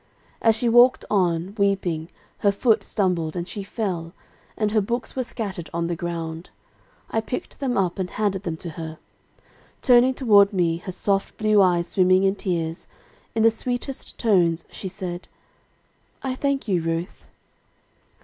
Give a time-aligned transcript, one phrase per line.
[0.41, 2.09] "As she walked on, weeping,
[2.39, 4.13] her foot stumbled, and she fell,
[4.57, 6.49] and her books were scattered on the ground.
[7.11, 8.97] I picked them up and handed them to her.
[9.83, 12.87] Turning toward me her soft blue eyes swimming in tears,
[13.35, 15.27] in the sweetest tones, she said,
[16.23, 17.27] "'I thank you, Ruth.'